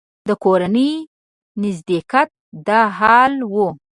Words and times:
د 0.29 0.29
کورني 0.43 0.91
نږدېکت 1.61 2.29
دا 2.67 2.81
حال 2.97 3.33
و. 3.51 3.53